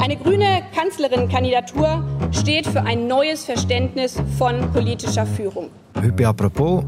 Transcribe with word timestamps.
Eine 0.00 0.16
grüne 0.16 0.62
Kanzlerin-Kandidatur 0.74 2.04
steht 2.32 2.66
für 2.66 2.82
ein 2.82 3.06
neues 3.06 3.44
Verständnis 3.44 4.20
von 4.38 4.72
politischer 4.72 5.26
Führung. 5.26 5.70
Heute 5.96 6.28
apropos 6.28 6.84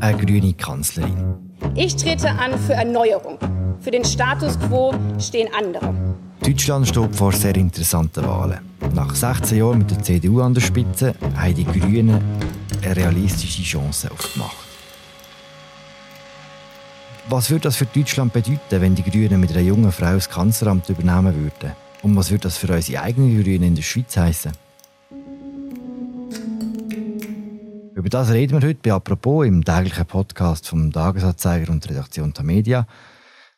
eine 0.00 0.18
grüne 0.18 0.52
Kanzlerin. 0.54 1.34
Ich 1.74 1.96
trete 1.96 2.28
an 2.30 2.58
für 2.58 2.74
Erneuerung. 2.74 3.38
Für 3.80 3.90
den 3.90 4.04
Status 4.04 4.58
quo 4.58 4.92
stehen 5.18 5.48
andere. 5.56 5.94
Deutschland 6.44 6.88
steht 6.88 7.14
vor 7.14 7.32
sehr 7.32 7.54
interessanten 7.56 8.26
Wahlen. 8.26 8.60
Nach 8.94 9.14
16 9.14 9.58
Jahren 9.58 9.78
mit 9.78 9.90
der 9.90 10.02
CDU 10.02 10.40
an 10.40 10.54
der 10.54 10.60
Spitze 10.60 11.14
haben 11.36 11.54
die 11.54 11.64
Grünen 11.64 12.22
eine 12.82 12.96
realistische 12.96 13.62
Chance 13.62 14.10
auf 14.10 14.30
die 14.34 14.38
Macht. 14.38 14.56
Was 17.28 17.50
würde 17.50 17.64
das 17.64 17.76
für 17.76 17.86
Deutschland 17.86 18.32
bedeuten, 18.32 18.80
wenn 18.80 18.94
die 18.94 19.04
Grünen 19.04 19.38
mit 19.38 19.50
einer 19.50 19.60
jungen 19.60 19.92
Frau 19.92 20.14
das 20.14 20.28
Kanzleramt 20.28 20.88
übernehmen 20.88 21.34
würden? 21.34 21.72
Und 22.02 22.16
was 22.16 22.30
würde 22.30 22.44
das 22.44 22.56
für 22.56 22.72
unsere 22.72 23.02
eigenen 23.02 23.42
Grünen 23.42 23.62
in 23.62 23.74
der 23.74 23.82
Schweiz 23.82 24.16
heißen? 24.16 24.52
Über 27.94 28.08
das 28.08 28.30
reden 28.30 28.60
wir 28.60 28.66
heute 28.66 28.80
bei 28.82 28.92
«Apropos» 28.92 29.46
im 29.46 29.62
täglichen 29.62 30.06
Podcast 30.06 30.66
vom 30.66 30.90
Tagesanzeiger 30.90 31.70
und 31.70 31.84
der 31.84 31.90
Redaktion 31.90 32.32
der 32.32 32.44
Media. 32.44 32.86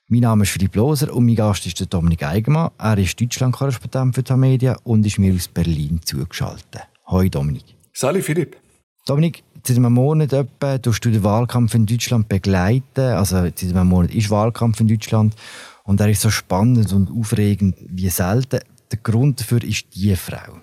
Mein 0.08 0.22
Name 0.22 0.42
ist 0.42 0.50
Philipp 0.50 0.74
Loser 0.74 1.14
und 1.14 1.26
mein 1.26 1.36
Gast 1.36 1.64
ist 1.66 1.78
der 1.78 1.86
Dominik 1.86 2.24
Eigenmann. 2.24 2.72
Er 2.78 2.98
ist 2.98 3.20
Deutschland-Korrespondent 3.20 4.16
für 4.16 4.24
die 4.24 4.34
Media 4.34 4.76
und 4.82 5.06
ist 5.06 5.20
mir 5.20 5.32
aus 5.32 5.46
Berlin 5.46 6.00
zugeschaltet. 6.04 6.82
Hoi 7.06 7.28
Dominik. 7.28 7.76
Salut 7.92 8.24
Philipp. 8.24 8.56
Dominik, 9.06 9.44
seit 9.64 9.76
einem 9.76 9.92
Monat 9.92 10.32
etwa 10.32 10.78
tust 10.78 11.04
du 11.04 11.10
den 11.10 11.22
Wahlkampf 11.22 11.74
in 11.74 11.86
Deutschland 11.86 12.28
begleiten. 12.28 13.00
Also 13.00 13.36
seit 13.36 13.62
einem 13.62 13.86
Monat 13.86 14.12
ist 14.12 14.30
Wahlkampf 14.30 14.80
in 14.80 14.88
Deutschland 14.88 15.36
und 15.84 16.00
er 16.00 16.08
ist 16.08 16.22
so 16.22 16.30
spannend 16.30 16.92
und 16.92 17.10
aufregend 17.10 17.76
wie 17.80 18.08
selten. 18.08 18.60
Der 18.90 18.98
Grund 19.02 19.40
dafür 19.40 19.62
ist 19.64 19.86
die 19.94 20.14
Frau. 20.16 20.58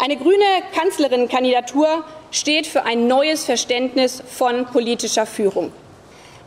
Eine 0.00 0.16
grüne 0.16 0.44
Kanzlerin-Kandidatur 0.74 2.04
steht 2.30 2.66
für 2.66 2.84
ein 2.84 3.06
neues 3.08 3.44
Verständnis 3.44 4.22
von 4.26 4.66
politischer 4.66 5.26
Führung. 5.26 5.72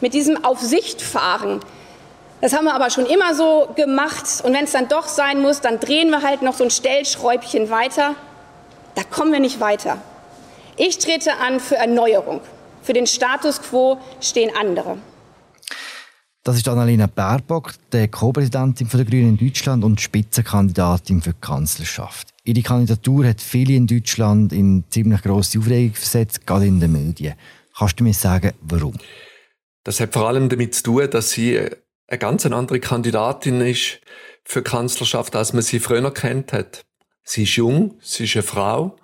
Mit 0.01 0.13
diesem 0.13 0.43
Aufsichtfahren 0.43 1.59
das 2.41 2.53
haben 2.53 2.65
wir 2.65 2.75
aber 2.75 2.89
schon 2.89 3.05
immer 3.05 3.33
so 3.33 3.69
gemacht. 3.75 4.25
Und 4.43 4.53
wenn 4.53 4.65
es 4.65 4.71
dann 4.71 4.87
doch 4.87 5.07
sein 5.07 5.41
muss, 5.41 5.61
dann 5.61 5.79
drehen 5.79 6.09
wir 6.09 6.21
halt 6.21 6.41
noch 6.41 6.53
so 6.53 6.63
ein 6.63 6.69
Stellschräubchen 6.69 7.69
weiter. 7.69 8.15
Da 8.93 9.03
kommen 9.03 9.31
wir 9.31 9.39
nicht 9.39 9.59
weiter. 9.59 9.97
Ich 10.77 10.99
trete 10.99 11.37
an 11.37 11.59
für 11.59 11.75
Erneuerung. 11.75 12.41
Für 12.83 12.93
den 12.93 13.07
Status 13.07 13.61
quo 13.61 13.97
stehen 14.21 14.51
andere. 14.55 14.97
Das 16.45 16.57
ist 16.57 16.67
Annalena 16.67 17.07
Baerbock, 17.07 17.73
die 17.91 18.07
Co-Präsidentin 18.07 18.87
der 18.87 19.03
Grünen 19.03 19.29
in 19.29 19.37
Deutschland 19.47 19.83
und 19.83 19.99
Spitzenkandidatin 19.99 21.19
für 21.19 21.31
die 21.31 21.41
Kanzlerschaft. 21.41 22.27
Ihre 22.43 22.61
Kandidatur 22.61 23.25
hat 23.25 23.41
viele 23.41 23.73
in 23.73 23.87
Deutschland 23.87 24.53
in 24.53 24.83
ziemlich 24.91 25.23
grosse 25.23 25.57
Aufregung 25.57 25.95
versetzt, 25.95 26.45
gerade 26.45 26.67
in 26.67 26.79
den 26.79 26.91
Medien. 26.91 27.33
Kannst 27.75 27.99
du 27.99 28.03
mir 28.03 28.13
sagen, 28.13 28.51
warum? 28.61 28.93
Das 29.85 29.99
hat 29.99 30.13
vor 30.13 30.27
allem 30.27 30.47
damit 30.47 30.75
zu 30.75 30.83
tun, 30.83 31.09
dass 31.09 31.31
sie 31.31 31.57
eine 31.57 32.19
ganz 32.19 32.45
andere 32.45 32.79
Kandidatin 32.79 33.61
ist 33.61 34.01
für 34.43 34.61
Kanzlerschaft, 34.61 35.35
als 35.35 35.53
man 35.53 35.63
sie 35.63 35.79
früher 35.79 36.13
kennt 36.13 36.53
hat. 36.53 36.85
Sie 37.23 37.41
ist 37.41 37.55
jung, 37.55 37.95
sie 38.03 38.25
ist 38.25 38.35
eine 38.35 38.43
Frau, 38.43 38.95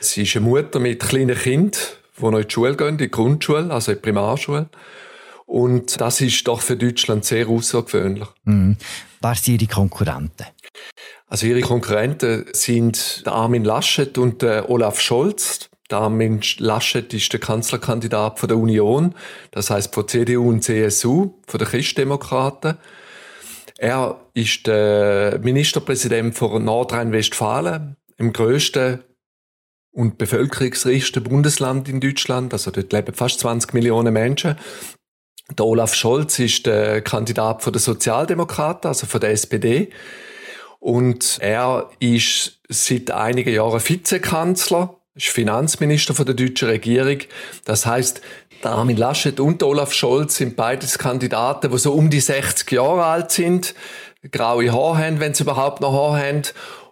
sie 0.00 0.24
ist 0.24 0.36
eine 0.36 0.44
Mutter 0.44 0.78
mit 0.78 1.00
kleinen 1.00 1.38
Kind, 1.38 1.96
die 2.18 2.22
noch 2.22 2.38
in 2.38 2.46
die 2.46 2.52
Schule 2.52 2.76
gehen, 2.76 2.88
in 2.88 2.98
die 2.98 3.10
Grundschule, 3.10 3.72
also 3.72 3.92
in 3.92 3.96
die 3.96 4.02
Primarschule. 4.02 4.68
Und 5.46 6.00
das 6.00 6.20
ist 6.20 6.46
doch 6.48 6.60
für 6.60 6.76
Deutschland 6.76 7.24
sehr 7.24 7.48
außergewöhnlich. 7.48 8.28
Mhm. 8.44 8.76
Wer 9.20 9.34
sind 9.34 9.60
Ihre 9.60 9.72
Konkurrenten? 9.72 10.46
Also 11.26 11.46
Ihre 11.46 11.60
Konkurrenten 11.60 12.46
sind 12.52 13.24
der 13.26 13.32
Armin 13.32 13.64
Laschet 13.64 14.18
und 14.18 14.42
der 14.42 14.70
Olaf 14.70 15.00
Scholz. 15.00 15.68
Der 15.90 15.98
Armin 15.98 16.40
Laschet 16.58 17.12
ist 17.12 17.32
der 17.32 17.40
Kanzlerkandidat 17.40 18.38
von 18.38 18.48
der 18.48 18.56
Union, 18.56 19.14
das 19.50 19.68
heißt 19.68 19.94
von 19.94 20.08
CDU 20.08 20.48
und 20.48 20.62
CSU, 20.62 21.34
von 21.46 21.58
den 21.58 21.68
Christdemokraten. 21.68 22.78
Er 23.78 24.20
ist 24.32 24.66
der 24.66 25.38
Ministerpräsident 25.42 26.34
von 26.34 26.64
Nordrhein-Westfalen, 26.64 27.96
im 28.16 28.32
größten 28.32 29.02
und 29.90 30.18
bevölkerungsreichsten 30.18 31.22
Bundesland 31.22 31.88
in 31.88 32.00
Deutschland. 32.00 32.52
Also 32.52 32.70
dort 32.70 32.92
leben 32.92 33.14
fast 33.14 33.40
20 33.40 33.74
Millionen 33.74 34.14
Menschen. 34.14 34.56
Der 35.50 35.66
Olaf 35.66 35.94
Scholz 35.94 36.38
ist 36.38 36.66
der 36.66 37.02
Kandidat 37.02 37.62
von 37.62 37.72
der 37.72 37.80
Sozialdemokraten, 37.80 38.88
also 38.88 39.06
von 39.06 39.20
der 39.20 39.30
SPD. 39.30 39.90
Und 40.80 41.38
er 41.40 41.90
ist 42.00 42.60
seit 42.68 43.10
einigen 43.10 43.52
Jahren 43.52 43.80
Vizekanzler 43.80 44.96
ist 45.14 45.28
Finanzminister 45.28 46.14
von 46.14 46.24
der 46.24 46.34
deutschen 46.34 46.68
Regierung. 46.68 47.18
Das 47.64 47.86
heißt, 47.86 48.22
der 48.62 48.70
Armin 48.70 48.96
Laschet 48.96 49.40
und 49.40 49.62
Olaf 49.62 49.92
Scholz 49.92 50.36
sind 50.36 50.56
beides 50.56 50.98
Kandidaten, 50.98 51.70
die 51.70 51.78
so 51.78 51.92
um 51.92 52.10
die 52.10 52.20
60 52.20 52.70
Jahre 52.70 53.04
alt 53.04 53.30
sind, 53.30 53.74
graue 54.30 54.72
Haare 54.72 54.98
haben, 54.98 55.20
wenn 55.20 55.34
sie 55.34 55.42
überhaupt 55.42 55.80
noch 55.80 55.92
Haare 55.92 56.26
haben 56.26 56.42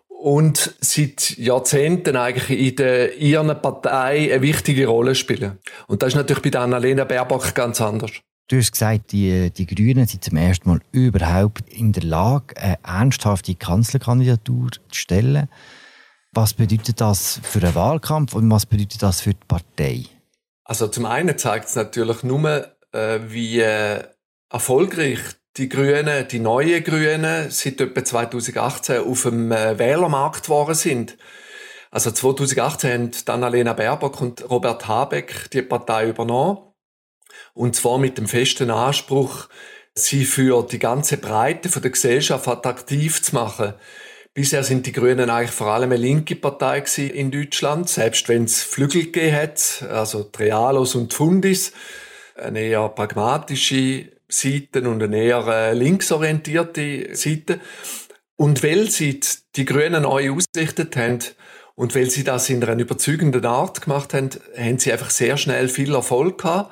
und 0.09 0.75
seit 0.81 1.39
Jahrzehnten 1.39 2.17
eigentlich 2.17 2.69
in 2.69 2.77
der 2.77 3.17
ihren 3.17 3.49
Partei 3.63 4.31
eine 4.33 4.43
wichtige 4.43 4.87
Rolle 4.87 5.15
spielen. 5.15 5.59
Und 5.87 6.03
das 6.03 6.09
ist 6.09 6.17
natürlich 6.17 6.43
bei 6.43 6.59
Annalena 6.59 7.05
Baerbock 7.05 7.55
ganz 7.55 7.81
anders. 7.81 8.11
Du 8.51 8.57
hast 8.57 8.73
gesagt, 8.73 9.13
die, 9.13 9.53
die 9.53 9.65
Grünen 9.65 10.09
sind 10.09 10.25
zum 10.25 10.37
ersten 10.37 10.69
Mal 10.69 10.81
überhaupt 10.91 11.69
in 11.69 11.93
der 11.93 12.03
Lage, 12.03 12.57
eine 12.57 12.81
ernsthafte 12.83 13.55
Kanzlerkandidatur 13.55 14.73
zu 14.73 14.81
stellen. 14.91 15.49
Was 16.33 16.55
bedeutet 16.55 17.01
das 17.01 17.41
für 17.45 17.61
einen 17.61 17.77
Wahlkampf 17.77 18.35
und 18.35 18.51
was 18.51 18.67
bedeutet 18.67 19.05
das 19.05 19.21
für 19.21 19.35
die 19.35 19.47
Partei? 19.47 20.07
Also 20.65 20.89
zum 20.89 21.07
einen 21.07 21.39
zeigt 21.39 21.69
es 21.69 21.77
natürlich 21.77 22.25
nur, 22.25 22.67
äh, 22.91 23.21
wie 23.29 23.61
äh, 23.61 24.03
erfolgreich 24.51 25.21
die 25.57 25.69
Grünen, 25.69 26.27
die 26.27 26.41
neuen 26.41 26.83
Grünen, 26.83 27.53
seit 27.53 27.81
etwa 27.81 28.05
2018 28.05 29.05
auf 29.05 29.23
dem 29.23 29.53
äh, 29.53 29.79
Wählermarkt 29.79 30.43
geworden 30.43 30.75
sind. 30.75 31.19
Also 31.93 32.11
2018 32.11 32.91
haben 32.91 33.11
Annalena 33.27 33.75
Baerbock 33.75 34.21
und 34.21 34.51
Robert 34.51 34.89
Habeck 34.89 35.53
die 35.53 35.63
Partei 35.63 36.09
übernommen. 36.09 36.70
Und 37.55 37.77
zwar 37.77 37.99
mit 37.99 38.19
dem 38.19 38.27
festen 38.27 38.71
Anspruch, 38.71 39.49
sie 39.95 40.25
für 40.25 40.63
die 40.63 40.79
ganze 40.79 41.17
Breite 41.17 41.69
von 41.69 41.83
der 41.83 41.91
Gesellschaft 41.91 42.49
attraktiv 42.49 43.23
zu 43.23 43.35
machen. 43.35 43.75
Bisher 44.33 44.63
sind 44.63 44.87
die 44.87 44.93
Grünen 44.93 45.29
eigentlich 45.29 45.51
vor 45.51 45.69
allem 45.69 45.91
eine 45.91 46.01
linke 46.01 46.37
Partei 46.37 46.85
in 46.97 47.33
Deutschland, 47.33 47.89
selbst 47.89 48.29
wenn 48.29 48.45
es 48.45 48.63
Flügel 48.63 49.07
gegeben 49.07 49.35
hat, 49.35 49.85
also 49.91 50.23
Trialos 50.23 50.95
und 50.95 51.13
Fundis, 51.13 51.73
eine 52.37 52.61
eher 52.61 52.89
pragmatische 52.91 54.13
Seite 54.29 54.89
und 54.89 55.03
eine 55.03 55.21
eher 55.21 55.47
äh, 55.49 55.75
linksorientierte 55.75 57.15
Seite. 57.17 57.61
Und 58.37 58.63
weil 58.63 58.89
sie 58.89 59.21
die 59.57 59.65
Grünen 59.65 60.05
neu 60.05 60.31
ausgerichtet 60.31 60.97
haben 60.97 61.19
und 61.75 61.95
weil 61.97 62.09
sie 62.09 62.23
das 62.23 62.49
in 62.49 62.63
einer 62.63 62.81
überzeugenden 62.81 63.45
Art 63.45 63.83
gemacht 63.83 64.15
haben, 64.15 64.31
haben 64.57 64.79
sie 64.79 64.93
einfach 64.93 65.11
sehr 65.11 65.37
schnell 65.37 65.69
viel 65.69 65.93
Erfolg 65.93 66.39
gehabt 66.39 66.71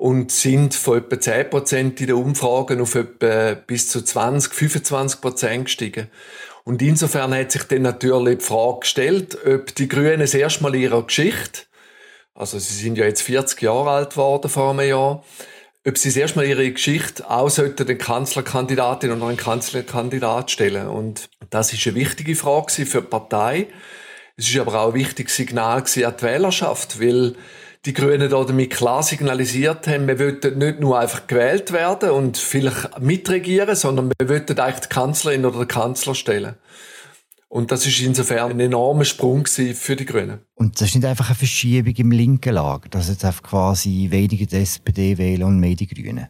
und 0.00 0.32
sind 0.32 0.74
von 0.74 0.96
etwa 0.96 1.16
10% 1.16 1.76
in 1.76 1.94
den 1.94 2.12
Umfragen 2.12 2.80
auf 2.80 2.94
etwa 2.94 3.52
bis 3.52 3.88
zu 3.88 4.00
20, 4.00 4.50
25% 4.50 5.64
gestiegen. 5.64 6.08
Und 6.64 6.80
insofern 6.80 7.34
hat 7.34 7.52
sich 7.52 7.64
dann 7.64 7.82
natürlich 7.82 8.38
die 8.38 8.44
Frage 8.44 8.80
gestellt, 8.80 9.36
ob 9.46 9.74
die 9.74 9.88
Grünen 9.88 10.20
das 10.20 10.32
erste 10.32 10.62
Mal 10.62 10.74
ihrer 10.74 11.02
Geschichte, 11.02 11.64
also 12.34 12.58
sie 12.58 12.82
sind 12.82 12.96
ja 12.96 13.04
jetzt 13.04 13.20
40 13.20 13.60
Jahre 13.60 13.90
alt 13.90 14.10
geworden 14.12 14.48
vor 14.48 14.70
einem 14.70 14.88
Jahr, 14.88 15.22
ob 15.86 15.98
sie 15.98 16.08
das 16.08 16.16
erste 16.16 16.38
Mal 16.38 16.46
ihre 16.46 16.72
Geschichte 16.72 17.28
auch 17.28 17.50
sollten 17.50 17.86
den 17.86 17.98
Kanzlerkandidatin 17.98 19.12
oder 19.12 19.26
einen 19.26 19.36
Kanzlerkandidat 19.36 20.50
stellen. 20.50 20.88
Und 20.88 21.28
das 21.50 21.74
ist 21.74 21.86
eine 21.86 21.96
wichtige 21.96 22.36
Frage 22.36 22.86
für 22.86 23.02
die 23.02 23.06
Partei. 23.06 23.66
Es 24.38 24.48
ist 24.48 24.58
aber 24.58 24.80
auch 24.80 24.88
ein 24.88 24.94
wichtiges 24.94 25.36
Signal 25.36 25.80
an 25.80 25.84
die 25.94 26.22
Wählerschaft, 26.22 26.98
weil 27.02 27.36
die 27.86 27.94
Grünen 27.94 28.28
damit 28.28 28.70
klar 28.70 29.02
signalisiert 29.02 29.86
haben, 29.86 30.06
wir 30.06 30.18
wollten 30.18 30.58
nicht 30.58 30.80
nur 30.80 30.98
einfach 30.98 31.26
gewählt 31.26 31.72
werden 31.72 32.10
und 32.10 32.36
vielleicht 32.36 33.00
mitregieren, 33.00 33.74
sondern 33.74 34.12
wir 34.18 34.28
wollten 34.28 34.58
eigentlich 34.58 34.80
die 34.80 34.88
Kanzlerin 34.88 35.46
oder 35.46 35.60
den 35.60 35.68
Kanzler 35.68 36.14
stellen. 36.14 36.56
Und 37.48 37.72
das 37.72 37.84
ist 37.84 38.00
insofern 38.00 38.52
ein 38.52 38.60
enormer 38.60 39.04
Sprung 39.04 39.44
für 39.46 39.96
die 39.96 40.04
Grünen. 40.04 40.40
Und 40.54 40.80
das 40.80 40.88
ist 40.88 40.94
nicht 40.94 41.04
einfach 41.04 41.30
eine 41.30 41.34
Verschiebung 41.34 41.94
im 41.96 42.12
linken 42.12 42.54
Lager, 42.54 42.88
dass 42.90 43.08
jetzt 43.08 43.24
einfach 43.24 43.42
quasi 43.42 44.06
weniger 44.10 44.46
die 44.46 44.56
SPD 44.56 45.18
wählen 45.18 45.42
und 45.42 45.58
mehr 45.58 45.74
die 45.74 45.88
Grünen? 45.88 46.28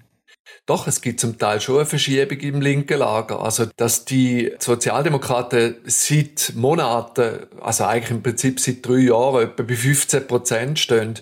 Doch, 0.66 0.86
es 0.86 1.00
gibt 1.00 1.20
zum 1.20 1.38
Teil 1.38 1.60
schon 1.60 1.76
eine 1.76 1.86
Verschiebung 1.86 2.38
im 2.38 2.60
linken 2.60 2.98
Lager. 2.98 3.40
Also, 3.40 3.66
dass 3.76 4.04
die 4.04 4.52
Sozialdemokraten 4.58 5.76
seit 5.84 6.52
Monaten, 6.54 7.46
also 7.60 7.84
eigentlich 7.84 8.10
im 8.10 8.22
Prinzip 8.22 8.60
seit 8.60 8.86
drei 8.86 8.98
Jahren, 8.98 9.44
etwa 9.44 9.62
bei 9.62 9.74
15 9.74 10.26
Prozent 10.26 10.78
stehen, 10.78 11.18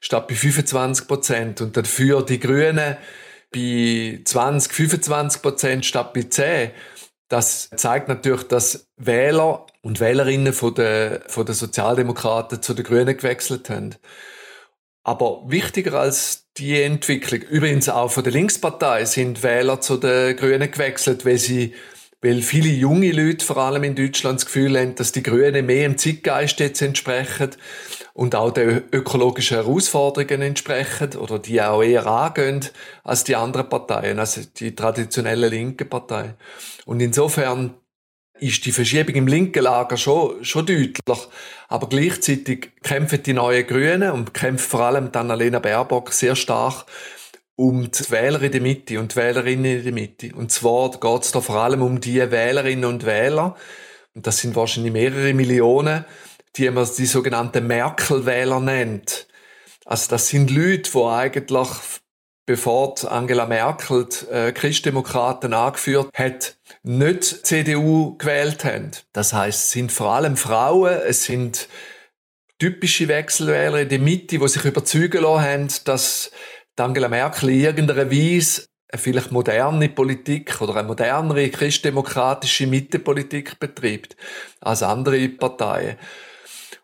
statt 0.00 0.28
bei 0.28 0.34
25 0.34 1.06
Prozent. 1.06 1.60
Und 1.60 1.76
dafür 1.76 2.24
die 2.24 2.40
Grünen 2.40 2.96
bei 3.52 4.20
20, 4.24 4.72
25 4.72 5.42
Prozent 5.42 5.86
statt 5.86 6.12
bei 6.12 6.22
10. 6.22 6.70
Das 7.28 7.70
zeigt 7.76 8.08
natürlich, 8.08 8.48
dass 8.48 8.88
Wähler 8.96 9.66
und 9.82 10.00
Wählerinnen 10.00 10.52
von 10.52 10.74
den, 10.74 11.20
von 11.28 11.46
den 11.46 11.54
Sozialdemokraten 11.54 12.60
zu 12.60 12.74
den 12.74 12.84
Grünen 12.84 13.16
gewechselt 13.16 13.70
haben. 13.70 13.94
Aber 15.10 15.42
wichtiger 15.48 15.94
als 15.94 16.44
die 16.56 16.80
Entwicklung, 16.80 17.40
übrigens 17.40 17.88
auch 17.88 18.12
von 18.12 18.22
der 18.22 18.32
Linkspartei, 18.32 19.04
sind 19.06 19.42
Wähler 19.42 19.80
zu 19.80 19.96
den 19.96 20.36
Grünen 20.36 20.70
gewechselt, 20.70 21.26
weil 21.26 21.36
sie 21.36 21.74
weil 22.22 22.42
viele 22.42 22.68
junge 22.68 23.10
Leute, 23.10 23.44
vor 23.44 23.56
allem 23.56 23.82
in 23.82 23.96
Deutschland, 23.96 24.38
das 24.38 24.46
Gefühl 24.46 24.78
haben, 24.78 24.94
dass 24.94 25.10
die 25.10 25.24
Grünen 25.24 25.66
mehr 25.66 25.84
im 25.86 25.98
Zeitgeist 25.98 26.60
jetzt 26.60 26.80
entsprechen 26.80 27.50
und 28.12 28.36
auch 28.36 28.52
den 28.52 28.84
ökologischen 28.92 29.56
Herausforderungen 29.56 30.42
entsprechen 30.42 31.16
oder 31.16 31.40
die 31.40 31.60
auch 31.60 31.82
eher 31.82 32.06
angehen 32.06 32.68
als 33.02 33.24
die 33.24 33.34
anderen 33.34 33.68
Parteien, 33.68 34.20
also 34.20 34.42
die 34.58 34.76
traditionelle 34.76 35.48
linke 35.48 35.86
Partei. 35.86 36.34
Und 36.84 37.00
insofern 37.00 37.74
ist 38.40 38.64
die 38.66 38.72
Verschiebung 38.72 39.14
im 39.14 39.26
linken 39.26 39.62
Lager 39.62 39.96
schon, 39.96 40.44
schon 40.44 40.66
deutlich. 40.66 41.18
Aber 41.68 41.88
gleichzeitig 41.88 42.70
kämpfen 42.82 43.22
die 43.22 43.32
neuen 43.32 43.66
Grünen 43.66 44.10
und 44.10 44.34
kämpft 44.34 44.68
vor 44.68 44.80
allem 44.80 45.12
dann 45.12 45.26
Annalena 45.26 45.58
Baerbock 45.58 46.12
sehr 46.12 46.36
stark 46.36 46.86
um 47.56 47.90
die 47.90 48.10
Wähler 48.10 48.40
in 48.40 48.52
der 48.52 48.60
Mitte 48.62 48.98
und 48.98 49.12
die 49.12 49.16
Wählerinnen 49.16 49.78
in 49.78 49.84
der 49.84 49.92
Mitte. 49.92 50.34
Und 50.34 50.50
zwar 50.50 50.90
geht 50.92 51.22
es 51.22 51.32
da 51.32 51.42
vor 51.42 51.56
allem 51.56 51.82
um 51.82 52.00
die 52.00 52.18
Wählerinnen 52.18 52.86
und 52.86 53.04
Wähler, 53.04 53.54
und 54.14 54.26
das 54.26 54.38
sind 54.38 54.56
wahrscheinlich 54.56 54.92
mehrere 54.92 55.34
Millionen, 55.34 56.04
die 56.56 56.68
man 56.70 56.88
die 56.96 57.06
sogenannten 57.06 57.66
Merkel-Wähler 57.66 58.60
nennt. 58.60 59.28
Also 59.84 60.10
das 60.10 60.28
sind 60.28 60.50
Leute, 60.50 60.90
die 60.90 60.98
eigentlich, 60.98 61.68
bevor 62.46 62.94
Angela 63.08 63.46
Merkel 63.46 64.06
die 64.06 64.32
äh, 64.32 64.52
Christdemokraten 64.52 65.54
angeführt 65.54 66.10
hat, 66.14 66.56
nicht 66.82 67.46
CDU 67.46 68.16
gewählt 68.18 68.64
haben. 68.64 68.90
Das 69.12 69.32
heißt, 69.32 69.64
es 69.64 69.70
sind 69.70 69.92
vor 69.92 70.12
allem 70.12 70.36
Frauen, 70.36 71.00
es 71.06 71.24
sind 71.24 71.68
typische 72.58 73.08
Wechselwähler 73.08 73.80
in 73.80 73.88
der 73.88 73.98
Mitte, 73.98 74.38
die 74.38 74.48
sich 74.48 74.64
überzeugen 74.64 75.22
lassen 75.22 75.42
haben, 75.42 75.68
dass 75.84 76.30
Angela 76.76 77.08
Merkel 77.08 77.50
in 77.50 77.60
irgendeiner 77.60 78.10
Weise 78.10 78.66
eine 78.92 79.00
vielleicht 79.00 79.30
moderne 79.30 79.88
Politik 79.88 80.60
oder 80.60 80.76
eine 80.76 80.88
modernere 80.88 81.48
christdemokratische 81.50 82.66
Mittepolitik 82.66 83.60
betreibt 83.60 84.16
als 84.60 84.82
andere 84.82 85.28
Parteien. 85.28 85.96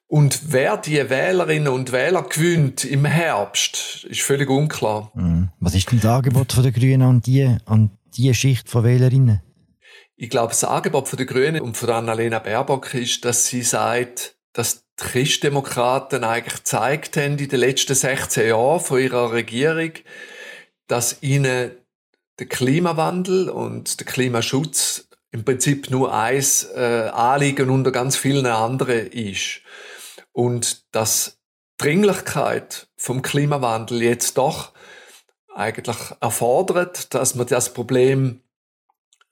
Und 0.08 0.52
wer 0.52 0.76
die 0.76 1.10
Wählerinnen 1.10 1.68
und 1.68 1.90
Wähler 1.90 2.22
gewinnt 2.22 2.84
im 2.84 3.04
Herbst, 3.04 4.04
ist 4.08 4.22
völlig 4.22 4.48
unklar. 4.48 5.10
Mhm. 5.14 5.48
Was 5.58 5.74
ist 5.74 5.90
denn 5.90 6.00
das 6.00 6.10
Angebot 6.10 6.56
der 6.56 6.70
Grünen 6.70 7.02
an 7.02 7.20
die, 7.20 7.56
an 7.64 7.90
die 8.16 8.32
Schicht 8.34 8.68
von 8.68 8.84
Wählerinnen? 8.84 9.42
Ich 10.14 10.30
glaube, 10.30 10.50
das 10.50 10.64
Angebot 10.64 11.18
der 11.18 11.26
Grünen 11.26 11.60
und 11.60 11.76
von 11.76 11.90
Annalena 11.90 12.38
Baerbock 12.38 12.94
ist, 12.94 13.24
dass 13.24 13.46
sie 13.46 13.62
sagt, 13.62 14.36
dass 14.52 14.84
die 14.98 15.04
Christdemokraten 15.04 16.24
eigentlich 16.24 16.54
gezeigt 16.54 17.16
haben 17.16 17.36
in 17.38 17.48
den 17.48 17.60
letzten 17.60 17.94
16 17.94 18.48
Jahren 18.48 18.80
von 18.80 19.00
ihrer 19.00 19.32
Regierung, 19.32 19.90
dass 20.86 21.22
ihnen 21.22 21.72
der 22.38 22.46
Klimawandel 22.46 23.50
und 23.50 24.00
der 24.00 24.06
Klimaschutz 24.06 25.08
im 25.32 25.44
Prinzip 25.44 25.90
nur 25.90 26.14
eins 26.14 26.64
äh, 26.74 27.10
Anliegen 27.12 27.68
unter 27.68 27.92
ganz 27.92 28.16
vielen 28.16 28.46
anderen 28.46 29.08
ist. 29.08 29.60
Und 30.36 30.94
dass 30.94 31.38
Dringlichkeit 31.78 32.88
vom 32.98 33.22
Klimawandel 33.22 34.02
jetzt 34.02 34.36
doch 34.36 34.72
eigentlich 35.54 35.96
erfordert, 36.20 37.14
dass 37.14 37.36
man 37.36 37.46
das 37.46 37.72
Problem 37.72 38.42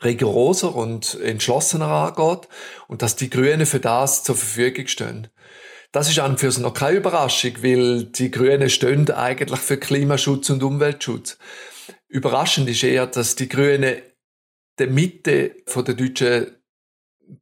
rigoroser 0.02 0.74
und 0.74 1.20
entschlossener 1.20 1.88
angeht 1.88 2.48
und 2.88 3.02
dass 3.02 3.16
die 3.16 3.28
Grünen 3.28 3.66
für 3.66 3.80
das 3.80 4.24
zur 4.24 4.34
Verfügung 4.34 4.86
stehen. 4.86 5.28
Das 5.92 6.08
ist 6.08 6.20
an 6.20 6.38
für 6.38 6.50
sich 6.50 6.62
noch 6.62 6.72
keine 6.72 6.96
Überraschung, 6.96 7.62
weil 7.62 8.04
die 8.04 8.30
Grünen 8.30 8.70
stehen 8.70 9.10
eigentlich 9.10 9.60
für 9.60 9.76
Klimaschutz 9.76 10.48
und 10.48 10.62
Umweltschutz. 10.62 11.36
Überraschend 12.08 12.70
ist 12.70 12.82
eher, 12.82 13.06
dass 13.08 13.36
die 13.36 13.50
Grünen 13.50 14.00
der 14.78 14.86
Mitte 14.86 15.56
von 15.66 15.84
der 15.84 15.96
deutschen 15.96 16.63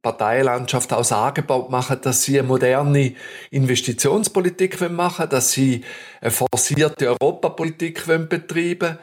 Parteilandschaft 0.01 0.91
aus 0.93 1.11
Angebot 1.11 1.69
machen, 1.69 1.99
dass 2.01 2.23
sie 2.23 2.39
eine 2.39 2.47
moderne 2.47 3.15
Investitionspolitik 3.51 4.89
machen 4.89 5.29
dass 5.29 5.51
sie 5.51 5.83
eine 6.21 6.31
forcierte 6.31 7.09
Europapolitik 7.09 8.05
betreiben 8.29 8.97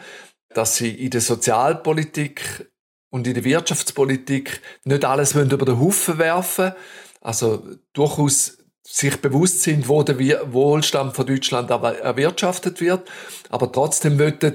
dass 0.52 0.76
sie 0.76 0.90
in 0.90 1.10
der 1.10 1.20
Sozialpolitik 1.20 2.70
und 3.10 3.26
in 3.26 3.34
der 3.34 3.44
Wirtschaftspolitik 3.44 4.60
nicht 4.84 5.04
alles 5.04 5.34
über 5.34 5.64
den 5.64 5.80
Haufen 5.80 6.18
werfen 6.18 6.72
also 7.20 7.62
durchaus 7.92 8.58
sich 8.82 9.20
bewusst 9.20 9.62
sind, 9.62 9.88
wo 9.88 10.02
der 10.02 10.18
Wohlstand 10.52 11.14
von 11.14 11.26
Deutschland 11.26 11.70
erwirtschaftet 11.70 12.80
wird, 12.80 13.08
aber 13.48 13.70
trotzdem 13.70 14.16
möchten 14.16 14.54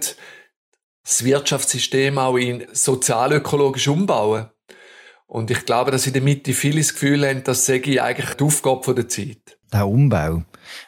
das 1.03 1.23
Wirtschaftssystem 1.23 2.17
auch 2.17 2.35
in 2.35 2.65
sozialökologisch 2.73 3.87
umbauen. 3.87 4.49
Und 5.27 5.49
ich 5.51 5.65
glaube, 5.65 5.91
dass 5.91 6.07
in 6.07 6.13
der 6.13 6.21
Mitte 6.21 6.53
viele 6.53 6.79
das 6.79 6.93
Gefühl 6.93 7.27
haben, 7.27 7.43
das 7.43 7.65
sei 7.65 7.75
eigentlich 8.01 8.35
die 8.35 8.43
Aufgabe 8.43 8.93
der 8.93 9.09
Zeit. 9.09 9.57
Der 9.73 9.87
Umbau, 9.87 10.43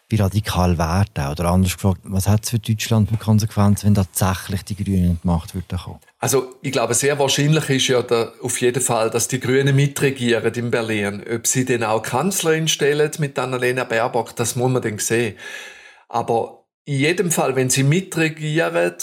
wie 0.08 0.16
radikal 0.16 0.78
wäre 0.78 1.06
der? 1.16 1.32
Oder 1.32 1.46
anders 1.46 1.74
gefragt, 1.74 2.02
was 2.04 2.28
hat 2.28 2.44
es 2.44 2.52
für 2.52 2.60
Deutschland 2.60 3.10
für 3.10 3.18
Konsequenzen, 3.18 3.88
wenn 3.88 3.96
tatsächlich 3.96 4.64
die 4.64 4.76
Grünen 4.76 5.04
in 5.04 5.20
die 5.22 5.28
Macht 5.28 5.56
würden 5.56 5.78
kommen? 5.78 6.00
Also 6.20 6.56
ich 6.62 6.72
glaube, 6.72 6.94
sehr 6.94 7.18
wahrscheinlich 7.20 7.70
ist 7.70 7.88
ja 7.88 8.02
da 8.02 8.32
auf 8.42 8.62
jeden 8.62 8.82
Fall, 8.82 9.10
dass 9.10 9.28
die 9.28 9.40
Grünen 9.40 9.76
mitregieren 9.76 10.54
in 10.54 10.72
Berlin. 10.72 11.24
Ob 11.34 11.48
sie 11.48 11.66
denn 11.66 11.84
auch 11.84 12.02
Kanzlerin 12.02 12.68
stellen 12.68 13.12
mit 13.20 13.38
Annalena 13.38 13.84
Baerbock, 13.84 14.36
das 14.36 14.56
muss 14.56 14.72
man 14.72 14.82
dann 14.82 15.00
sehen. 15.00 15.36
Aber 16.08 16.66
in 16.86 17.00
jedem 17.00 17.32
Fall, 17.32 17.56
wenn 17.56 17.70
sie 17.70 17.84
mitregieren 17.84 18.94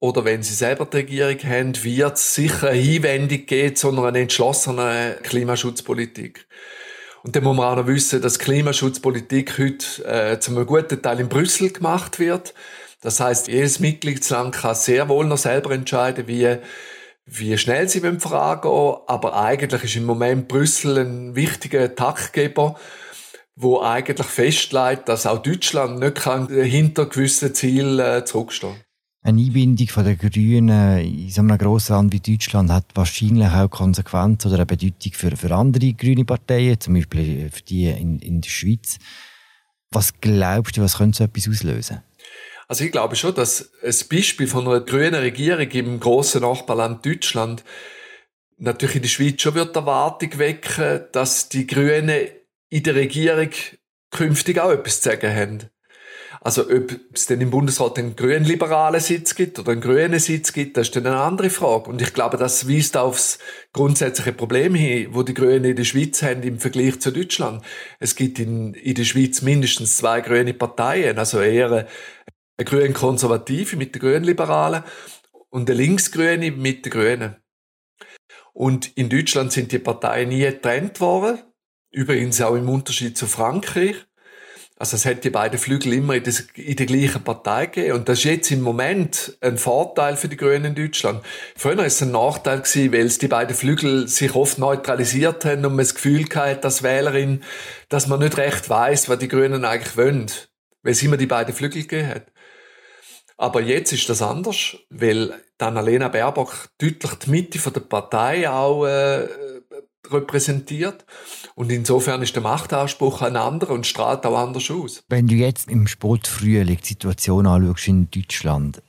oder 0.00 0.24
wenn 0.24 0.42
sie 0.42 0.54
selber 0.54 0.86
die 0.86 0.98
Regierung 0.98 1.38
haben, 1.44 1.84
wird 1.84 2.16
es 2.16 2.34
sicher 2.34 2.68
eine 2.68 2.78
Hinwendung 2.78 3.46
geben 3.46 3.74
zu 3.74 3.90
einer 3.90 4.18
entschlossenen 4.18 5.20
Klimaschutzpolitik. 5.22 6.46
Und 7.24 7.34
dann 7.34 7.42
muss 7.42 7.56
man 7.56 7.66
auch 7.66 7.76
noch 7.76 7.88
wissen, 7.88 8.22
dass 8.22 8.38
Klimaschutzpolitik 8.38 9.58
heute 9.58 10.04
äh, 10.04 10.38
zum 10.38 10.64
guten 10.66 11.02
Teil 11.02 11.18
in 11.20 11.28
Brüssel 11.28 11.72
gemacht 11.72 12.20
wird. 12.20 12.54
Das 13.00 13.18
heißt, 13.18 13.48
jedes 13.48 13.80
Mitgliedsland 13.80 14.54
kann 14.54 14.76
sehr 14.76 15.08
wohl 15.08 15.26
noch 15.26 15.36
selber 15.36 15.72
entscheiden, 15.72 16.28
wie, 16.28 16.58
wie 17.26 17.58
schnell 17.58 17.88
sie 17.88 18.00
vorangehen 18.00 19.02
Aber 19.08 19.36
eigentlich 19.36 19.82
ist 19.82 19.96
im 19.96 20.04
Moment 20.04 20.46
Brüssel 20.46 20.98
ein 20.98 21.34
wichtiger 21.34 21.94
Taktgeber, 21.94 22.78
wo 23.56 23.80
eigentlich 23.80 24.26
festlegt, 24.26 25.08
dass 25.08 25.26
auch 25.26 25.42
Deutschland 25.42 25.98
nicht 25.98 26.22
kann 26.22 26.48
hinter 26.48 27.06
gewissen 27.06 27.52
Zielen 27.52 27.98
äh, 27.98 28.24
zurückstehen 28.24 28.76
eine 29.28 29.42
Einbindung 29.42 29.86
der 30.04 30.16
Grünen 30.16 30.98
in 30.98 31.30
so 31.30 31.42
einem 31.42 31.58
grossen 31.58 31.92
Land 31.92 32.12
wie 32.12 32.20
Deutschland 32.20 32.70
hat 32.70 32.86
wahrscheinlich 32.94 33.48
auch 33.48 33.68
Konsequenzen 33.68 34.48
oder 34.48 34.56
eine 34.56 34.66
Bedeutung 34.66 35.12
für, 35.12 35.36
für 35.36 35.54
andere 35.54 35.92
grüne 35.92 36.24
Parteien, 36.24 36.80
zum 36.80 36.94
Beispiel 36.94 37.50
für 37.50 37.62
die 37.62 37.88
in, 37.88 38.20
in 38.20 38.40
der 38.40 38.48
Schweiz. 38.48 38.98
Was 39.90 40.18
glaubst 40.20 40.76
du, 40.76 40.82
was 40.82 40.96
könnte 40.96 41.18
so 41.18 41.24
etwas 41.24 41.48
auslösen? 41.48 42.02
Also 42.68 42.84
ich 42.84 42.92
glaube 42.92 43.16
schon, 43.16 43.34
dass 43.34 43.70
ein 43.82 43.94
Beispiel 44.10 44.46
von 44.46 44.66
einer 44.66 44.80
grünen 44.80 45.14
Regierung 45.14 45.70
im 45.70 46.00
grossen 46.00 46.42
Nachbarland 46.42 47.04
Deutschland 47.04 47.64
natürlich 48.56 48.96
in 48.96 49.02
der 49.02 49.08
Schweiz 49.08 49.42
schon 49.42 49.54
wird 49.54 49.76
Erwartung 49.76 50.38
wecken, 50.38 51.04
dass 51.12 51.48
die 51.48 51.66
Grünen 51.66 52.28
in 52.70 52.82
der 52.82 52.94
Regierung 52.94 53.50
künftig 54.10 54.58
auch 54.58 54.70
etwas 54.70 55.00
zu 55.00 55.10
sagen 55.10 55.34
haben. 55.34 55.70
Also 56.48 56.62
ob 56.62 56.98
es 57.12 57.26
denn 57.26 57.42
im 57.42 57.50
Bundesrat 57.50 57.98
einen 57.98 58.16
grün-liberalen 58.16 59.02
Sitz 59.02 59.34
gibt 59.34 59.58
oder 59.58 59.72
einen 59.72 59.82
grünen 59.82 60.18
Sitz 60.18 60.54
gibt, 60.54 60.78
das 60.78 60.86
ist 60.86 60.96
dann 60.96 61.06
eine 61.06 61.20
andere 61.20 61.50
Frage. 61.50 61.90
Und 61.90 62.00
ich 62.00 62.14
glaube, 62.14 62.38
das 62.38 62.66
weist 62.66 62.96
aufs 62.96 63.38
grundsätzliche 63.74 64.32
Problem 64.32 64.74
hin, 64.74 65.08
wo 65.10 65.22
die 65.22 65.34
Grünen 65.34 65.66
in 65.66 65.76
der 65.76 65.84
Schweiz 65.84 66.22
haben 66.22 66.42
im 66.42 66.58
Vergleich 66.58 67.00
zu 67.00 67.12
Deutschland. 67.12 67.62
Es 68.00 68.16
gibt 68.16 68.38
in, 68.38 68.72
in 68.72 68.94
der 68.94 69.04
Schweiz 69.04 69.42
mindestens 69.42 69.98
zwei 69.98 70.22
grüne 70.22 70.54
Parteien, 70.54 71.18
also 71.18 71.38
eher 71.38 71.66
eine, 71.66 71.86
eine 72.56 72.64
grün-konservative 72.64 73.76
mit 73.76 73.94
den 73.94 74.00
grün-liberalen 74.00 74.84
und 75.50 75.68
eine 75.68 75.78
linksgrüne 75.78 76.50
mit 76.52 76.86
den 76.86 76.92
Grünen. 76.92 77.36
Und 78.54 78.96
in 78.96 79.10
Deutschland 79.10 79.52
sind 79.52 79.70
die 79.70 79.80
Parteien 79.80 80.30
nie 80.30 80.40
getrennt 80.40 80.98
worden. 81.02 81.40
Übrigens 81.90 82.40
auch 82.40 82.54
im 82.54 82.70
Unterschied 82.70 83.18
zu 83.18 83.26
Frankreich. 83.26 84.07
Also 84.78 84.96
es 84.96 85.04
hat 85.06 85.24
die 85.24 85.30
beiden 85.30 85.58
Flügel 85.58 85.92
immer 85.92 86.14
in, 86.14 86.22
des, 86.22 86.46
in 86.54 86.76
der 86.76 86.86
gleichen 86.86 87.24
Partei 87.24 87.66
gegeben. 87.66 87.96
Und 87.96 88.08
das 88.08 88.18
ist 88.18 88.24
jetzt 88.24 88.50
im 88.52 88.60
Moment 88.60 89.36
ein 89.40 89.58
Vorteil 89.58 90.16
für 90.16 90.28
die 90.28 90.36
Grünen 90.36 90.66
in 90.66 90.74
Deutschland. 90.76 91.24
Früher 91.56 91.78
war 91.78 91.84
es 91.84 92.00
ein 92.00 92.12
Nachteil 92.12 92.60
gewesen, 92.60 92.92
weil 92.92 93.06
es 93.06 93.18
die 93.18 93.26
beiden 93.26 93.56
Flügel 93.56 94.06
sich 94.06 94.34
oft 94.36 94.58
neutralisiert 94.58 95.44
haben 95.44 95.64
und 95.64 95.72
man 95.72 95.78
das 95.78 95.96
Gefühl 95.96 96.26
hatte, 96.32 96.60
dass 96.60 96.84
Wählerin, 96.84 97.42
dass 97.88 98.06
man 98.06 98.20
nicht 98.20 98.36
recht 98.36 98.70
weiß, 98.70 99.08
was 99.08 99.18
die 99.18 99.28
Grünen 99.28 99.64
eigentlich 99.64 99.96
wollen. 99.96 100.30
Weil 100.82 100.92
es 100.92 101.02
immer 101.02 101.16
die 101.16 101.26
beiden 101.26 101.54
Flügel 101.54 101.82
gegeben 101.82 102.08
hat. 102.08 102.26
Aber 103.36 103.60
jetzt 103.60 103.92
ist 103.92 104.08
das 104.08 104.22
anders, 104.22 104.76
weil 104.90 105.32
Annalena 105.58 106.08
Baerbock 106.08 106.70
deutlich 106.78 107.14
die 107.14 107.30
Mitte 107.30 107.58
der 107.70 107.80
Partei 107.80 108.48
auch 108.48 108.84
äh, 108.84 109.28
repräsentiert. 110.10 111.04
Und 111.54 111.70
insofern 111.70 112.22
ist 112.22 112.34
der 112.34 112.42
Machtanspruch 112.42 113.22
ein 113.22 113.36
anderer 113.36 113.72
und 113.72 113.86
strahlt 113.86 114.24
auch 114.26 114.38
anders 114.38 114.70
aus. 114.70 115.02
Wenn 115.08 115.26
du 115.26 115.34
jetzt 115.34 115.70
im 115.70 115.86
Sportfrühling 115.86 116.78
die 116.78 116.86
Situation 116.86 117.46
anschaust 117.46 117.88
in 117.88 118.10
Deutschland, 118.10 118.82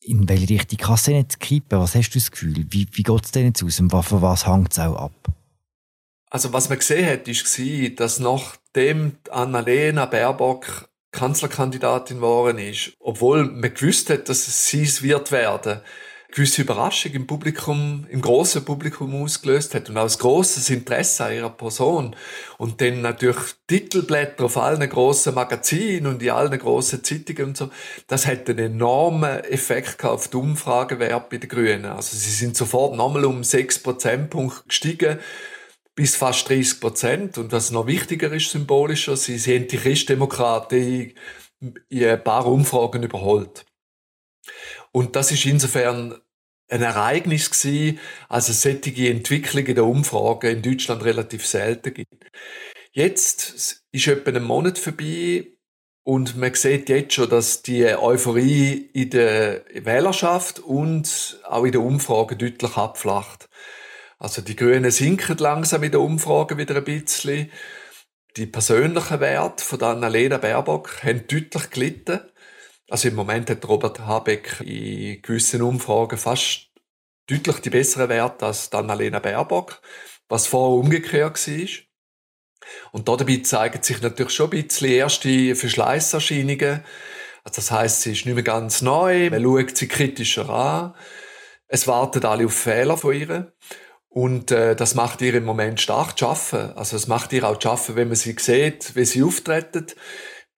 in 0.00 0.28
welche 0.28 0.50
Richtung 0.50 0.78
kannst 0.78 1.08
du 1.08 1.12
nicht 1.12 1.40
kippen? 1.40 1.80
Was 1.80 1.94
hast 1.94 2.10
du 2.10 2.18
das 2.18 2.30
Gefühl? 2.30 2.66
Wie, 2.70 2.86
wie 2.92 3.02
geht 3.02 3.24
es 3.24 3.32
denn 3.32 3.46
jetzt 3.46 3.62
aus 3.62 3.80
und 3.80 3.90
von 3.90 4.22
was 4.22 4.46
hängt 4.46 4.72
es 4.72 4.78
auch 4.78 4.96
ab? 4.96 5.12
Also 6.30 6.52
was 6.52 6.68
man 6.68 6.78
gesehen 6.78 7.06
hat, 7.06 7.26
war, 7.26 7.88
dass 7.90 8.20
nachdem 8.20 9.16
Annalena 9.30 10.06
Baerbock 10.06 10.88
Kanzlerkandidatin 11.12 12.18
geworden 12.18 12.58
ist, 12.58 12.92
obwohl 13.00 13.44
man 13.44 13.72
gewusst 13.72 14.10
hat, 14.10 14.28
dass 14.28 14.46
es 14.48 14.66
sie 14.68 15.02
wird 15.02 15.32
werden, 15.32 15.80
gewisse 16.36 16.62
Überraschung 16.62 17.12
im 17.12 17.26
Publikum, 17.26 18.06
im 18.10 18.20
großen 18.20 18.62
Publikum 18.62 19.22
ausgelöst 19.22 19.74
hat 19.74 19.88
und 19.88 19.96
auch 19.96 20.02
ein 20.02 20.18
grosses 20.18 20.68
Interesse 20.68 21.24
an 21.24 21.34
ihrer 21.34 21.50
Person. 21.50 22.14
Und 22.58 22.82
dann 22.82 23.00
natürlich 23.00 23.54
Titelblätter 23.66 24.44
auf 24.44 24.58
allen 24.58 24.86
grossen 24.86 25.34
Magazinen 25.34 26.06
und 26.06 26.22
in 26.22 26.28
allen 26.28 26.58
grossen 26.58 27.02
Zeitungen 27.02 27.44
und 27.44 27.56
so. 27.56 27.70
Das 28.06 28.26
hat 28.26 28.50
einen 28.50 28.74
enormen 28.74 29.44
Effekt 29.44 30.04
auf 30.04 30.28
die 30.28 30.36
Umfragewert 30.36 31.30
bei 31.30 31.38
den 31.38 31.48
Grünen. 31.48 31.86
Also 31.86 32.14
sie 32.14 32.30
sind 32.30 32.54
sofort 32.54 32.94
nochmal 32.96 33.24
um 33.24 33.42
6 33.42 33.78
Prozentpunkte 33.78 34.64
gestiegen 34.68 35.18
bis 35.94 36.16
fast 36.16 36.50
30 36.50 36.80
Prozent. 36.80 37.38
Und 37.38 37.50
was 37.52 37.70
noch 37.70 37.86
wichtiger 37.86 38.30
ist, 38.30 38.50
symbolischer, 38.50 39.16
sie 39.16 39.38
sind 39.38 39.72
die 39.72 39.78
Christdemokraten 39.78 41.14
in 41.88 42.04
ein 42.04 42.22
paar 42.22 42.44
Umfragen 42.44 43.02
überholt. 43.04 43.64
Und 44.92 45.16
das 45.16 45.32
ist 45.32 45.46
insofern 45.46 46.20
ein 46.68 46.82
Ereignis 46.82 47.50
gewesen, 47.50 47.98
also 48.28 48.52
solche 48.52 49.08
Entwicklung 49.08 49.66
in 49.66 49.74
der 49.74 49.84
Umfrage 49.84 50.50
in 50.50 50.62
Deutschland 50.62 51.04
relativ 51.04 51.46
selten 51.46 51.94
gibt. 51.94 52.24
Jetzt 52.92 53.82
ist 53.92 54.08
etwa 54.08 54.30
ein 54.30 54.42
Monat 54.42 54.78
vorbei 54.78 55.46
und 56.02 56.36
man 56.36 56.54
sieht 56.54 56.88
jetzt 56.88 57.14
schon, 57.14 57.28
dass 57.28 57.62
die 57.62 57.84
Euphorie 57.84 58.90
in 58.92 59.10
der 59.10 59.64
Wählerschaft 59.74 60.60
und 60.60 61.40
auch 61.44 61.64
in 61.64 61.72
der 61.72 61.82
Umfrage 61.82 62.36
deutlich 62.36 62.76
abflacht. 62.76 63.48
Also 64.18 64.40
die 64.40 64.56
Grünen 64.56 64.90
sinken 64.90 65.36
langsam 65.38 65.82
in 65.82 65.90
der 65.90 66.00
Umfrage 66.00 66.56
wieder 66.56 66.76
ein 66.76 66.84
bisschen. 66.84 67.50
Die 68.36 68.46
persönlichen 68.46 69.20
Werte 69.20 69.64
von 69.64 69.82
Annalena 69.82 70.38
Baerbock 70.38 71.02
haben 71.02 71.26
deutlich 71.26 71.70
gelitten. 71.70 72.20
Also 72.88 73.08
im 73.08 73.16
Moment 73.16 73.50
hat 73.50 73.66
Robert 73.66 74.00
Habeck 74.00 74.60
in 74.60 75.20
gewissen 75.22 75.62
Umfragen 75.62 76.18
fast 76.18 76.70
deutlich 77.26 77.58
die 77.58 77.70
besseren 77.70 78.08
Werte 78.08 78.46
als 78.46 78.72
Annalena 78.72 79.18
Baerbock, 79.18 79.80
was 80.28 80.46
vorher 80.46 80.78
umgekehrt 80.78 81.48
war. 81.48 81.68
Und 82.92 83.08
dabei 83.08 83.40
zeigen 83.42 83.82
sich 83.82 84.00
natürlich 84.02 84.32
schon 84.32 84.52
ein 84.52 84.62
bisschen 84.62 84.90
erste 84.90 85.54
Verschleißerscheinungen. 85.54 86.84
Also 87.44 87.56
das 87.56 87.70
heißt, 87.70 88.02
sie 88.02 88.12
ist 88.12 88.26
nicht 88.26 88.34
mehr 88.34 88.42
ganz 88.44 88.82
neu, 88.82 89.30
man 89.30 89.42
schaut 89.42 89.76
sie 89.76 89.88
kritischer 89.88 90.48
an. 90.48 90.94
Es 91.68 91.88
warten 91.88 92.24
alle 92.24 92.46
auf 92.46 92.54
Fehler 92.54 92.96
von 92.96 93.14
ihr. 93.14 93.52
Und 94.08 94.50
äh, 94.50 94.74
das 94.74 94.94
macht 94.94 95.20
ihr 95.20 95.34
im 95.34 95.44
Moment 95.44 95.80
stark 95.80 96.18
zu 96.18 96.28
arbeiten. 96.28 96.76
Also 96.76 96.96
es 96.96 97.06
macht 97.06 97.32
ihr 97.32 97.44
auch 97.44 97.58
zu 97.58 97.70
arbeiten, 97.70 97.96
wenn 97.96 98.08
man 98.08 98.16
sie 98.16 98.36
sieht, 98.38 98.96
wie 98.96 99.04
sie 99.04 99.22
auftreten 99.22 99.86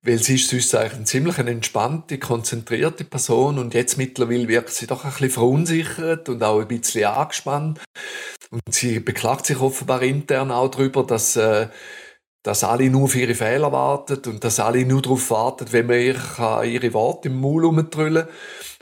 weil 0.02 0.18
sie 0.18 0.36
ist 0.36 0.48
sonst 0.48 0.74
eigentlich 0.74 0.94
eine 0.94 1.04
ziemlich 1.04 1.38
entspannte, 1.38 2.18
konzentrierte 2.18 3.04
Person 3.04 3.58
und 3.58 3.74
jetzt 3.74 3.98
mittlerweile 3.98 4.48
wirkt 4.48 4.70
sie 4.70 4.86
doch 4.86 5.04
ein 5.04 5.10
bisschen 5.10 5.30
verunsichert 5.30 6.28
und 6.28 6.42
auch 6.42 6.60
ein 6.60 6.68
bisschen 6.68 7.04
angespannt. 7.04 7.80
Und 8.50 8.62
sie 8.70 9.00
beklagt 9.00 9.46
sich 9.46 9.58
offenbar 9.60 10.02
intern 10.02 10.50
auch 10.50 10.68
darüber, 10.68 11.04
dass, 11.04 11.36
äh, 11.36 11.68
dass 12.42 12.64
alle 12.64 12.88
nur 12.88 13.04
auf 13.04 13.16
ihre 13.16 13.34
Fehler 13.34 13.72
warten 13.72 14.30
und 14.30 14.44
dass 14.44 14.60
alle 14.60 14.86
nur 14.86 15.02
darauf 15.02 15.30
warten, 15.30 15.66
wenn 15.72 15.86
man 15.86 16.00
ihr 16.00 16.62
ihre 16.64 16.92
Worte 16.94 17.28
im 17.28 17.40
Maul 17.40 17.64
umtrüllen 17.64 18.28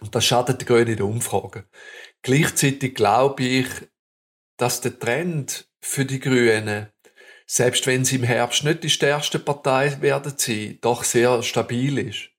Und 0.01 0.15
das 0.15 0.25
schadet 0.25 0.61
den 0.61 0.67
Grünen 0.67 0.89
in 0.89 0.97
der 0.97 1.07
Umfrage. 1.07 1.65
Gleichzeitig 2.23 2.95
glaube 2.95 3.43
ich, 3.43 3.67
dass 4.59 4.81
der 4.83 4.99
Trend 4.99 5.69
für 5.81 6.05
die 6.05 6.21
Grünen 6.21 6.89
selbst 7.47 7.87
wenn 7.87 8.05
sie 8.05 8.17
im 8.17 8.25
Herbst 8.25 8.65
nicht 8.65 8.83
die 8.83 8.91
stärkste 8.91 9.39
Partei 9.39 10.01
werden 10.01 10.35
sie, 10.37 10.79
doch 10.81 11.05
sehr 11.05 11.43
stabil 11.43 11.99
ist. 11.99 12.31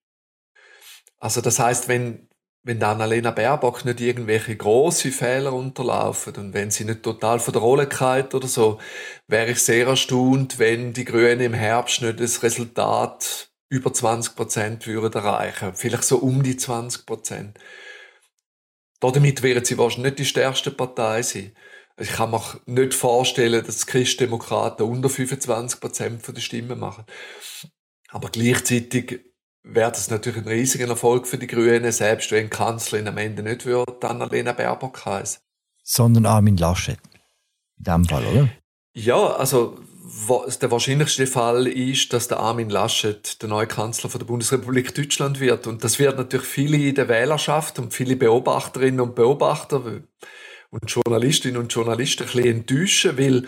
Also 1.20 1.42
das 1.42 1.60
heißt, 1.60 1.88
wenn 1.88 2.28
wenn 2.68 2.84
Annalena 2.84 3.32
Baerbock 3.32 3.86
nicht 3.86 4.02
irgendwelche 4.02 4.56
große 4.56 5.12
Fehler 5.14 5.54
unterlaufen 5.54 6.36
und 6.36 6.54
wenn 6.54 6.70
sie 6.70 6.84
nicht 6.84 7.02
total 7.02 7.40
von 7.40 7.54
der 7.54 7.62
Rolle 7.62 7.88
geht 7.88 8.36
oder 8.36 8.48
so, 8.48 8.78
wäre 9.26 9.52
ich 9.52 9.60
sehr 9.60 9.88
erstaunt, 9.88 10.60
wenn 10.60 10.92
die 10.92 11.06
Grünen 11.06 11.40
im 11.40 11.54
Herbst 11.54 12.02
nicht 12.02 12.20
das 12.20 12.44
Resultat 12.44 13.50
über 13.70 13.94
20 13.94 14.36
Prozent 14.36 14.86
würden 14.86 15.14
erreichen, 15.14 15.76
vielleicht 15.76 16.04
so 16.04 16.18
um 16.18 16.44
die 16.44 16.58
20 16.58 17.06
Prozent. 17.06 17.58
Damit 19.00 19.44
wären 19.44 19.64
sie 19.64 19.78
wahrscheinlich 19.78 20.12
nicht 20.12 20.20
die 20.20 20.26
stärkste 20.26 20.72
Partei 20.72 21.22
sein. 21.22 21.56
Ich 22.00 22.10
kann 22.10 22.30
mir 22.30 22.42
nicht 22.68 22.94
vorstellen, 22.94 23.66
dass 23.66 23.80
die 23.80 23.86
Christdemokraten 23.88 24.86
unter 24.86 25.10
25 25.10 25.80
Prozent 25.80 26.28
der 26.28 26.42
Stimmen 26.42 26.80
machen. 26.80 27.06
Aber 28.10 28.30
gleichzeitig 28.30 29.22
wäre 29.64 29.92
das 29.92 30.10
natürlich 30.10 30.44
ein 30.44 30.48
riesiger 30.48 30.88
Erfolg 30.88 31.28
für 31.28 31.40
die 31.40 31.48
Grünen, 31.48 31.92
selbst 31.92 32.32
wenn 32.32 32.46
die 32.46 32.50
Kanzlerin 32.50 33.08
am 33.08 33.18
Ende 33.18 33.42
nicht 33.42 33.66
wird, 33.66 34.04
dann 34.04 34.22
Annalena 34.22 34.54
Baerbock 34.54 35.06
heißt. 35.06 35.42
Sondern 35.84 36.26
Armin 36.26 36.58
Laschet. 36.58 37.00
In 37.78 37.84
dem 37.84 38.06
Fall, 38.06 38.26
oder? 38.26 38.50
Ja, 38.94 39.36
also 39.36 39.78
der 40.62 40.72
wahrscheinlichste 40.72 41.28
Fall 41.28 41.68
ist, 41.68 42.14
dass 42.14 42.28
der 42.28 42.40
Armin 42.40 42.70
Laschet 42.70 43.42
der 43.42 43.50
neue 43.50 43.68
Kanzler 43.68 44.10
von 44.10 44.20
der 44.20 44.26
Bundesrepublik 44.26 44.96
Deutschland 44.96 45.40
wird. 45.40 45.68
Und 45.68 45.84
das 45.84 46.00
wird 46.00 46.18
natürlich 46.18 46.48
viele 46.48 46.78
in 46.78 46.96
der 46.96 47.10
Wählerschaft 47.10 47.80
und 47.80 47.94
viele 47.94 48.16
Beobachterinnen 48.16 49.02
und 49.02 49.16
Beobachter 49.16 50.02
und 50.70 50.92
Journalistinnen 50.92 51.58
und 51.58 51.74
Journalisten 51.74 52.24
ein 52.24 52.28
bisschen 52.28 52.58
enttäuschen, 52.58 53.18
weil 53.18 53.48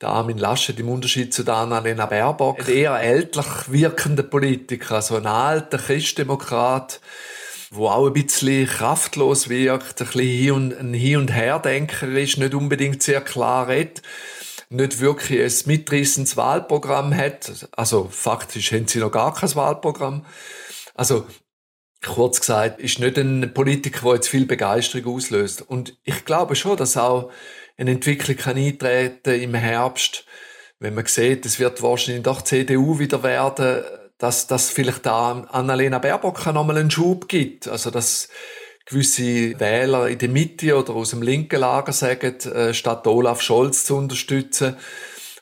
der 0.00 0.08
Armin 0.10 0.38
Laschet 0.38 0.78
im 0.78 0.88
Unterschied 0.88 1.34
zu 1.34 1.42
der 1.42 1.54
Annalena 1.54 2.06
Baerbock 2.06 2.60
ein 2.60 2.74
eher 2.74 3.00
ältlich 3.00 3.46
wirkender 3.68 4.22
Politiker, 4.22 4.96
also 4.96 5.16
ein 5.16 5.26
alter 5.26 5.78
Christdemokrat, 5.78 7.00
wo 7.70 7.88
auch 7.88 8.06
ein 8.06 8.12
bisschen 8.12 8.66
kraftlos 8.66 9.48
wirkt, 9.48 10.00
ein 10.00 10.06
bisschen 10.06 10.78
ein 10.78 10.94
Hin- 10.94 11.18
und 11.18 11.32
Herdenker 11.32 12.08
ist, 12.08 12.38
nicht 12.38 12.54
unbedingt 12.54 13.02
sehr 13.02 13.20
klar 13.20 13.68
redet, 13.68 14.02
nicht 14.68 15.00
wirklich 15.00 15.40
ein 15.40 15.68
mitreißendes 15.68 16.36
Wahlprogramm 16.36 17.14
hat. 17.14 17.68
Also 17.72 18.08
faktisch 18.10 18.72
haben 18.72 18.86
sie 18.86 19.00
noch 19.00 19.10
gar 19.10 19.34
kein 19.34 19.54
Wahlprogramm. 19.56 20.24
Also 20.94 21.26
kurz 22.02 22.40
gesagt, 22.40 22.80
ist 22.80 22.98
nicht 22.98 23.18
ein 23.18 23.52
Politiker, 23.52 24.00
der 24.04 24.14
jetzt 24.14 24.28
viel 24.28 24.46
Begeisterung 24.46 25.14
auslöst. 25.16 25.62
Und 25.62 25.96
ich 26.04 26.24
glaube 26.24 26.56
schon, 26.56 26.76
dass 26.76 26.96
auch 26.96 27.30
eine 27.76 27.92
Entwicklung 27.92 28.36
kann 28.36 28.56
eintreten 28.56 29.40
im 29.40 29.54
Herbst, 29.54 30.24
wenn 30.78 30.94
man 30.94 31.04
sieht, 31.06 31.44
es 31.44 31.58
wird 31.58 31.82
wahrscheinlich 31.82 32.22
doch 32.22 32.42
CDU 32.42 32.98
wieder 32.98 33.22
werden, 33.22 33.84
dass 34.16 34.46
das 34.46 34.70
vielleicht 34.70 35.04
da 35.04 35.46
Annalena 35.50 35.98
Baerbock 35.98 36.44
nochmal 36.46 36.78
einen 36.78 36.90
Schub 36.90 37.28
gibt. 37.28 37.68
Also, 37.68 37.90
dass 37.90 38.28
gewisse 38.86 39.58
Wähler 39.60 40.08
in 40.08 40.18
der 40.18 40.28
Mitte 40.28 40.76
oder 40.76 40.94
aus 40.94 41.10
dem 41.10 41.22
linken 41.22 41.60
Lager 41.60 41.92
sagen, 41.92 42.34
äh, 42.40 42.74
statt 42.74 43.06
Olaf 43.06 43.40
Scholz 43.40 43.84
zu 43.84 43.96
unterstützen, 43.96 44.76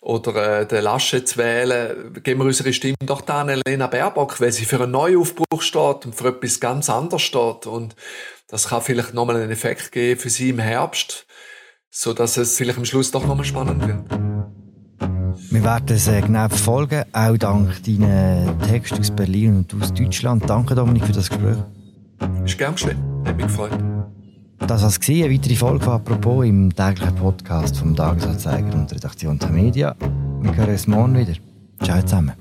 oder 0.01 0.61
äh, 0.61 0.67
den 0.67 0.85
Laschet 0.85 1.27
zu 1.27 1.39
wählen, 1.39 2.13
geben 2.23 2.41
wir 2.41 2.47
unsere 2.47 2.73
Stimme 2.73 2.97
doch 3.05 3.27
an 3.29 3.49
Elena 3.49 3.87
Baerbock, 3.87 4.41
weil 4.41 4.53
sie 4.53 4.65
für 4.65 4.83
einen 4.83 4.93
Neuaufbruch 4.93 5.61
steht 5.61 6.07
und 6.07 6.15
für 6.15 6.29
etwas 6.29 6.61
ganz 6.61 6.89
anderes 6.89 7.23
steht. 7.23 7.67
Und 7.67 7.97
das 8.49 8.69
kann 8.69 8.83
vielleicht 8.83 9.15
nochmal 9.15 9.37
einen 9.37 9.51
Effekt 9.51 9.93
geben 9.93 10.21
für 10.21 10.31
sie 10.31 10.51
im 10.51 10.59
Herbst, 10.59 11.27
so 11.91 12.13
dass 12.13 12.37
es 12.37 12.57
vielleicht 12.57 12.79
am 12.79 12.85
Schluss 12.85 13.11
doch 13.11 13.27
nochmal 13.27 13.45
spannend 13.45 13.87
wird. 13.87 14.29
Wir 15.51 15.65
werden 15.65 15.97
es 15.97 16.09
äh, 16.09 16.21
genau 16.21 16.49
verfolgen, 16.49 17.05
auch 17.13 17.37
dank 17.37 17.83
deinen 17.85 18.59
Texten 18.61 18.99
aus 18.99 19.11
Berlin 19.11 19.59
und 19.59 19.83
aus 19.83 19.95
Deutschland. 19.95 20.49
Danke, 20.49 20.75
Dominik, 20.75 21.05
für 21.05 21.13
das 21.13 21.31
Gespräch. 21.31 21.57
Ist 22.45 22.59
gern 22.59 22.75
geschehen. 22.75 22.99
Hat 23.25 23.37
mich 23.37 23.47
gefreut. 23.47 23.73
Das 24.67 24.83
war 24.83 25.15
eine 25.17 25.31
weitere 25.33 25.55
Folge 25.55 25.85
von 25.85 25.95
«Apropos» 25.95 26.45
im 26.45 26.75
täglichen 26.75 27.15
Podcast 27.15 27.77
vom 27.77 27.95
Tagesanzeiger 27.95 28.75
und 28.75 28.93
Redaktion 28.93 29.39
der 29.39 29.51
Media. 29.51 29.95
Wir 30.41 30.57
hören 30.57 30.71
uns 30.71 30.87
morgen 30.87 31.17
wieder. 31.17 31.35
Ciao 31.83 32.03
zusammen. 32.03 32.33